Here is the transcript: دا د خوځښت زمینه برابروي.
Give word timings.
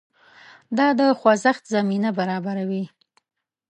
دا 0.77 0.87
د 0.99 1.01
خوځښت 1.19 1.63
زمینه 1.75 2.09
برابروي. 2.17 2.83